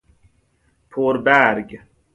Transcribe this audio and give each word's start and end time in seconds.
پر 0.89 1.17
برگ 1.17 1.79